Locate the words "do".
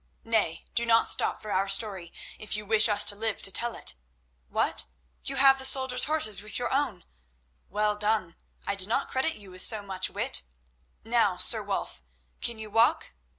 0.73-0.83